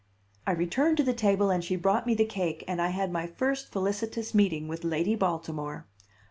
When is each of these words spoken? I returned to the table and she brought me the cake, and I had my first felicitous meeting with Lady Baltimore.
I 0.47 0.53
returned 0.53 0.97
to 0.97 1.03
the 1.03 1.13
table 1.13 1.51
and 1.51 1.63
she 1.63 1.75
brought 1.75 2.07
me 2.07 2.15
the 2.15 2.25
cake, 2.25 2.63
and 2.67 2.81
I 2.81 2.87
had 2.87 3.11
my 3.11 3.27
first 3.27 3.71
felicitous 3.71 4.33
meeting 4.33 4.67
with 4.67 4.83
Lady 4.83 5.13
Baltimore. 5.13 5.85